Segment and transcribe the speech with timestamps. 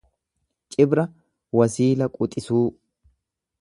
[0.71, 1.03] Cibra
[1.59, 2.67] wasiila quxisuu